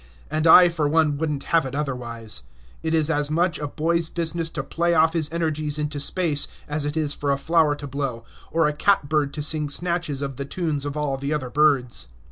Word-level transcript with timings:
And 0.31 0.47
I, 0.47 0.67
for 0.67 0.87
one, 0.87 1.15
would 1.19 1.29
n't 1.29 1.43
have 1.43 1.63
it 1.63 1.75
otherwise. 1.75 2.41
It 2.81 2.95
is 2.95 3.11
as 3.11 3.29
much 3.29 3.59
a 3.59 3.67
boy's 3.67 4.09
business 4.09 4.49
to 4.49 4.63
play 4.63 4.95
off 4.95 5.13
his 5.13 5.31
energies 5.31 5.77
into 5.77 5.99
space 5.99 6.47
as 6.67 6.85
it 6.85 6.97
is 6.97 7.13
for 7.13 7.29
a 7.29 7.37
flower 7.37 7.75
to 7.75 7.85
blow, 7.85 8.25
or 8.49 8.67
a 8.67 8.73
catbird 8.73 9.31
to 9.35 9.43
sing 9.43 9.69
snatches 9.69 10.23
of 10.23 10.37
the 10.37 10.45
tunes 10.45 10.85
of 10.85 10.97
all 10.97 11.17
the 11.17 11.31
other 11.31 11.51
birds. 11.51 12.07